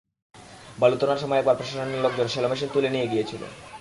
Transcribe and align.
বালু 0.79 0.95
তোলার 0.99 1.21
সময় 1.23 1.39
একবার 1.39 1.57
প্রশাসনের 1.59 2.03
লোকজন 2.05 2.27
শ্যালো 2.29 2.47
মেশিন 2.51 2.69
তুলে 2.73 2.89
নিয়ে 2.95 3.09
গিয়েছিল। 3.11 3.41